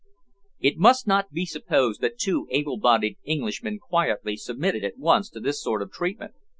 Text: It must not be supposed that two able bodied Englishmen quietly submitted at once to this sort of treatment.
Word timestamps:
It 0.59 0.79
must 0.79 1.05
not 1.05 1.31
be 1.31 1.45
supposed 1.45 2.01
that 2.01 2.17
two 2.17 2.47
able 2.49 2.77
bodied 2.79 3.17
Englishmen 3.23 3.77
quietly 3.77 4.35
submitted 4.35 4.83
at 4.83 4.97
once 4.97 5.29
to 5.29 5.39
this 5.39 5.61
sort 5.61 5.83
of 5.83 5.91
treatment. 5.91 6.33